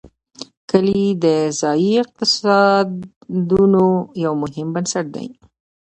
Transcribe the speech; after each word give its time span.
کلي 0.69 1.05
د 1.23 1.25
ځایي 1.59 1.91
اقتصادونو 2.03 3.85
یو 4.23 4.33
مهم 4.43 4.67
بنسټ 4.75 5.05
دی. 5.15 5.27